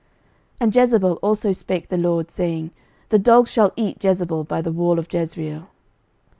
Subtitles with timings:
[0.53, 2.71] 11:021:023 And of Jezebel also spake the LORD, saying,
[3.09, 5.69] The dogs shall eat Jezebel by the wall of Jezreel.